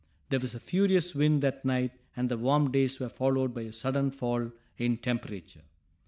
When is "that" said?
1.43-1.63